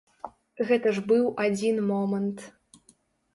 [0.71, 2.39] Гэта ж быў адзін момант.